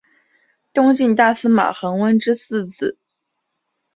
[0.73, 2.97] 东晋大司马桓温之四子。